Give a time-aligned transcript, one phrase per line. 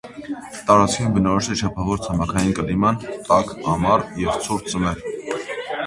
[0.69, 2.99] Տարածքին բնորոշ է չափավոր ցամաքային կլիման՝
[3.31, 5.09] տաք ամառ և ցուրտ ձմեռ։